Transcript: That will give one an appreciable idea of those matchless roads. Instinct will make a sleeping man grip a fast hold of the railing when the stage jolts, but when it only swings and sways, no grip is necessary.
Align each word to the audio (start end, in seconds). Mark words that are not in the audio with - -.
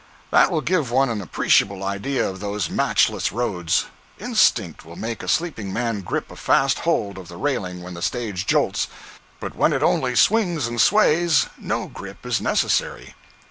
That 0.31 0.49
will 0.49 0.61
give 0.61 0.89
one 0.89 1.09
an 1.09 1.21
appreciable 1.21 1.83
idea 1.83 2.27
of 2.27 2.39
those 2.39 2.71
matchless 2.71 3.31
roads. 3.31 3.85
Instinct 4.19 4.83
will 4.83 4.95
make 4.95 5.21
a 5.21 5.27
sleeping 5.27 5.71
man 5.71 6.01
grip 6.01 6.31
a 6.31 6.35
fast 6.35 6.79
hold 6.79 7.19
of 7.19 7.27
the 7.27 7.37
railing 7.37 7.83
when 7.83 7.93
the 7.93 8.01
stage 8.01 8.47
jolts, 8.47 8.87
but 9.39 9.55
when 9.55 9.73
it 9.73 9.83
only 9.83 10.15
swings 10.15 10.65
and 10.65 10.81
sways, 10.81 11.49
no 11.55 11.85
grip 11.87 12.25
is 12.25 12.41
necessary. 12.41 13.13